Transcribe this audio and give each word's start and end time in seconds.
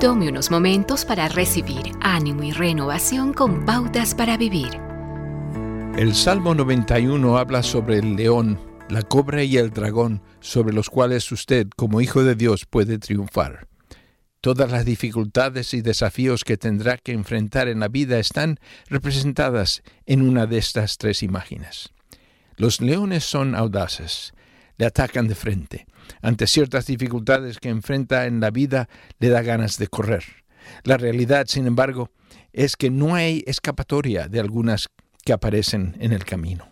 Tome 0.00 0.30
unos 0.30 0.50
momentos 0.50 1.04
para 1.04 1.28
recibir 1.28 1.92
ánimo 2.00 2.42
y 2.42 2.52
renovación 2.52 3.34
con 3.34 3.66
pautas 3.66 4.14
para 4.14 4.38
vivir. 4.38 4.80
El 5.94 6.14
Salmo 6.14 6.54
91 6.54 7.36
habla 7.36 7.62
sobre 7.62 7.98
el 7.98 8.16
león, 8.16 8.58
la 8.88 9.02
cobra 9.02 9.44
y 9.44 9.58
el 9.58 9.68
dragón, 9.68 10.22
sobre 10.40 10.72
los 10.72 10.88
cuales 10.88 11.30
usted, 11.32 11.68
como 11.76 12.00
hijo 12.00 12.24
de 12.24 12.34
Dios, 12.34 12.64
puede 12.64 12.98
triunfar. 12.98 13.68
Todas 14.40 14.70
las 14.70 14.86
dificultades 14.86 15.74
y 15.74 15.82
desafíos 15.82 16.44
que 16.44 16.56
tendrá 16.56 16.96
que 16.96 17.12
enfrentar 17.12 17.68
en 17.68 17.80
la 17.80 17.88
vida 17.88 18.18
están 18.18 18.58
representadas 18.88 19.82
en 20.06 20.22
una 20.22 20.46
de 20.46 20.56
estas 20.56 20.96
tres 20.96 21.22
imágenes. 21.22 21.90
Los 22.56 22.80
leones 22.80 23.24
son 23.24 23.54
audaces, 23.54 24.32
le 24.80 24.86
atacan 24.86 25.28
de 25.28 25.34
frente. 25.34 25.86
Ante 26.22 26.46
ciertas 26.46 26.86
dificultades 26.86 27.58
que 27.58 27.68
enfrenta 27.68 28.24
en 28.24 28.40
la 28.40 28.50
vida, 28.50 28.88
le 29.18 29.28
da 29.28 29.42
ganas 29.42 29.76
de 29.76 29.88
correr. 29.88 30.24
La 30.84 30.96
realidad, 30.96 31.44
sin 31.48 31.66
embargo, 31.66 32.10
es 32.54 32.76
que 32.76 32.88
no 32.88 33.14
hay 33.14 33.44
escapatoria 33.46 34.26
de 34.26 34.40
algunas 34.40 34.88
que 35.22 35.34
aparecen 35.34 35.98
en 36.00 36.14
el 36.14 36.24
camino. 36.24 36.70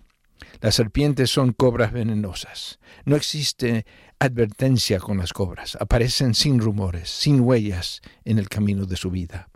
Las 0.63 0.77
serpientes 0.77 1.31
son 1.31 1.53
cobras 1.53 1.93
venenosas. 1.93 2.79
No 3.05 3.15
existe 3.15 3.85
advertencia 4.19 5.01
con 5.01 5.19
las 5.19 5.35
cobras. 5.35 5.77
Aparecen 5.79 6.33
sin 6.33 6.61
rumores, 6.61 7.11
sin 7.11 7.43
huellas 7.43 8.01
en 8.25 8.39
el 8.39 8.49
camino 8.49 8.87
de 8.87 8.97
su 8.97 9.11
vida. 9.11 9.51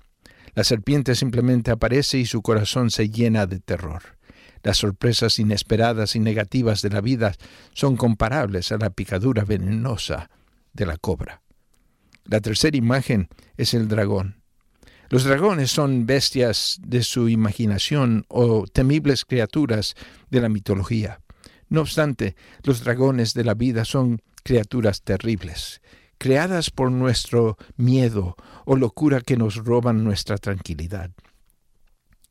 La 0.54 0.64
serpiente 0.64 1.14
simplemente 1.14 1.70
aparece 1.70 2.18
y 2.18 2.26
su 2.26 2.42
corazón 2.42 2.90
se 2.90 3.08
llena 3.08 3.46
de 3.46 3.60
terror. 3.60 4.18
Las 4.62 4.78
sorpresas 4.78 5.38
inesperadas 5.38 6.14
y 6.14 6.20
negativas 6.20 6.82
de 6.82 6.90
la 6.90 7.00
vida 7.00 7.34
son 7.72 7.96
comparables 7.96 8.70
a 8.72 8.78
la 8.78 8.90
picadura 8.90 9.44
venenosa 9.44 10.30
de 10.72 10.86
la 10.86 10.96
cobra. 10.96 11.42
La 12.24 12.40
tercera 12.40 12.76
imagen 12.76 13.28
es 13.56 13.74
el 13.74 13.88
dragón. 13.88 14.42
Los 15.08 15.24
dragones 15.24 15.70
son 15.70 16.06
bestias 16.06 16.78
de 16.80 17.02
su 17.02 17.28
imaginación 17.28 18.24
o 18.28 18.64
temibles 18.66 19.24
criaturas 19.24 19.94
de 20.30 20.40
la 20.40 20.48
mitología. 20.48 21.20
No 21.68 21.82
obstante, 21.82 22.36
los 22.62 22.84
dragones 22.84 23.34
de 23.34 23.44
la 23.44 23.54
vida 23.54 23.84
son 23.84 24.22
criaturas 24.44 25.02
terribles, 25.02 25.82
creadas 26.18 26.70
por 26.70 26.90
nuestro 26.90 27.58
miedo 27.76 28.36
o 28.64 28.76
locura 28.76 29.20
que 29.20 29.36
nos 29.36 29.56
roban 29.56 30.04
nuestra 30.04 30.38
tranquilidad. 30.38 31.10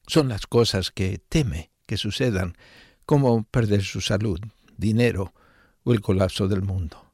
Son 0.07 0.29
las 0.29 0.47
cosas 0.47 0.91
que 0.91 1.19
teme 1.29 1.70
que 1.91 1.97
sucedan, 1.97 2.55
como 3.05 3.43
perder 3.43 3.83
su 3.83 3.99
salud, 3.99 4.39
dinero 4.77 5.33
o 5.83 5.91
el 5.91 5.99
colapso 5.99 6.47
del 6.47 6.61
mundo. 6.61 7.11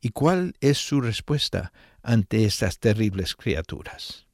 ¿Y 0.00 0.08
cuál 0.08 0.56
es 0.60 0.76
su 0.78 1.00
respuesta 1.00 1.72
ante 2.02 2.44
estas 2.44 2.80
terribles 2.80 3.36
criaturas? 3.36 4.26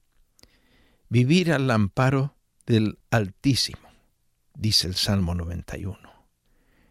Vivir 1.11 1.53
al 1.53 1.71
amparo 1.71 2.35
del 2.65 2.99
Altísimo, 3.11 3.91
dice 4.55 4.87
el 4.87 4.95
Salmo 4.95 5.35
91. 5.35 5.99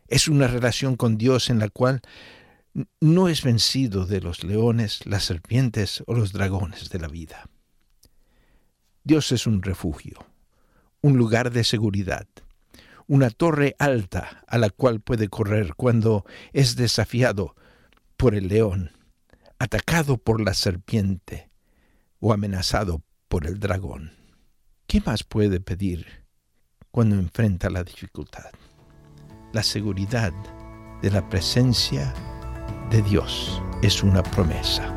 Es 0.08 0.28
una 0.28 0.45
relación 0.45 0.98
con 0.98 1.17
Dios 1.17 1.50
en 1.50 1.58
la 1.58 1.70
cual 1.70 2.02
no 3.02 3.28
es 3.28 3.42
vencido 3.42 4.05
de 4.05 4.22
los 4.22 4.44
leones, 4.44 5.03
las 5.08 5.23
serpientes 5.23 6.03
o 6.05 6.14
los 6.14 6.31
dragones 6.31 6.92
de 6.92 7.00
la 7.00 7.08
vida. 7.08 7.50
Dios 9.03 9.31
es 9.31 9.48
un 9.48 9.64
refugio, 9.64 10.28
un 11.02 11.17
lugar 11.17 11.50
de 11.50 11.64
seguridad, 11.64 12.28
una 13.08 13.30
torre 13.30 13.76
alta 13.80 14.44
a 14.48 14.58
la 14.58 14.70
cual 14.70 15.00
puede 15.00 15.30
correr 15.30 15.74
cuando 15.76 16.26
es 16.54 16.76
desafiado 16.76 17.56
por 18.18 18.36
el 18.36 18.50
león, 18.50 18.92
atacado 19.60 20.18
por 20.18 20.42
la 20.42 20.54
serpiente 20.54 21.50
o 22.20 22.34
amenazado 22.34 23.02
por 23.28 23.46
el 23.46 23.60
dragón. 23.60 24.12
¿Qué 24.88 25.02
más 25.06 25.24
puede 25.24 25.60
pedir 25.60 26.26
cuando 26.92 27.16
enfrenta 27.16 27.70
la 27.70 27.84
dificultad? 27.84 28.52
La 29.54 29.64
seguridad 29.64 30.34
de 31.02 31.12
la 31.12 31.28
presencia 31.30 32.14
de 32.90 33.02
Dios 33.02 33.62
es 33.82 34.04
una 34.04 34.23
promesa. 34.23 34.97